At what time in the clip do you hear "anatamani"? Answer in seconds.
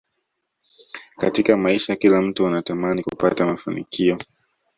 2.47-3.03